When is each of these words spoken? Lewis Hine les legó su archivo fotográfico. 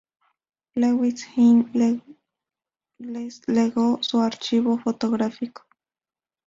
Lewis 0.75 1.27
Hine 1.37 2.01
les 3.05 3.39
legó 3.47 4.01
su 4.01 4.19
archivo 4.19 4.79
fotográfico. 4.79 5.63